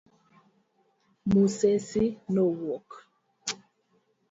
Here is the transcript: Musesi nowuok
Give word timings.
Musesi 1.31 2.03
nowuok 2.33 2.89